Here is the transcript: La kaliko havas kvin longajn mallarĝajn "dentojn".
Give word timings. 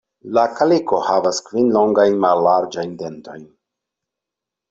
La 0.35 0.43
kaliko 0.59 1.01
havas 1.07 1.41
kvin 1.49 1.67
longajn 1.75 2.17
mallarĝajn 2.25 2.97
"dentojn". 3.03 3.47